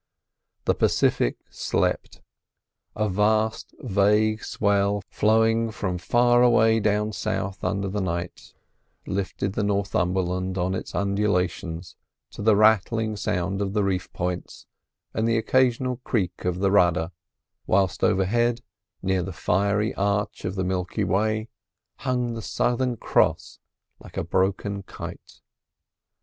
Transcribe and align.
The 0.65 0.73
Pacific 0.73 1.37
slept; 1.51 2.23
a 2.95 3.07
vast, 3.07 3.75
vague 3.81 4.43
swell 4.43 5.03
flowing 5.11 5.69
from 5.69 5.99
far 5.99 6.41
away 6.41 6.79
down 6.79 7.11
south 7.11 7.63
under 7.63 7.87
the 7.87 8.01
night, 8.01 8.55
lifted 9.05 9.53
the 9.53 9.61
Northumberland 9.63 10.57
on 10.57 10.73
its 10.73 10.95
undulations 10.95 11.97
to 12.31 12.41
the 12.41 12.55
rattling 12.55 13.15
sound 13.15 13.61
of 13.61 13.73
the 13.73 13.83
reef 13.83 14.11
points 14.11 14.65
and 15.13 15.27
the 15.27 15.37
occasional 15.37 15.97
creak 15.97 16.45
of 16.45 16.57
the 16.61 16.71
rudder; 16.71 17.11
whilst 17.67 18.03
overhead, 18.03 18.61
near 19.03 19.21
the 19.21 19.31
fiery 19.31 19.93
arch 19.93 20.45
of 20.45 20.55
the 20.55 20.63
Milky 20.63 21.03
Way, 21.03 21.47
hung 21.97 22.33
the 22.33 22.41
Southern 22.41 22.97
Cross 22.97 23.59
like 23.99 24.17
a 24.17 24.23
broken 24.23 24.81
kite. 24.81 25.41